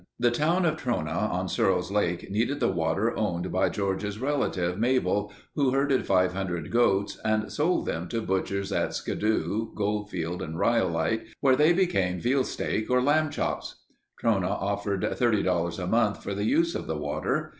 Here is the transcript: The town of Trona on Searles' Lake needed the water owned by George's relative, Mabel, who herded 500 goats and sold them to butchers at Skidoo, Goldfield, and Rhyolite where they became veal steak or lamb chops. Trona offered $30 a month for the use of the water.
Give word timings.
The 0.17 0.31
town 0.31 0.65
of 0.65 0.77
Trona 0.77 1.15
on 1.29 1.47
Searles' 1.47 1.91
Lake 1.91 2.31
needed 2.31 2.59
the 2.59 2.71
water 2.71 3.15
owned 3.15 3.51
by 3.51 3.69
George's 3.69 4.17
relative, 4.17 4.79
Mabel, 4.79 5.31
who 5.53 5.69
herded 5.69 6.07
500 6.07 6.71
goats 6.71 7.19
and 7.23 7.51
sold 7.51 7.85
them 7.85 8.07
to 8.07 8.19
butchers 8.19 8.71
at 8.71 8.95
Skidoo, 8.95 9.71
Goldfield, 9.75 10.41
and 10.41 10.57
Rhyolite 10.57 11.27
where 11.39 11.55
they 11.55 11.71
became 11.71 12.19
veal 12.19 12.43
steak 12.43 12.89
or 12.89 12.99
lamb 12.99 13.29
chops. 13.29 13.75
Trona 14.23 14.49
offered 14.49 15.03
$30 15.03 15.77
a 15.77 15.85
month 15.85 16.23
for 16.23 16.33
the 16.33 16.45
use 16.45 16.73
of 16.73 16.87
the 16.87 16.97
water. 16.97 17.49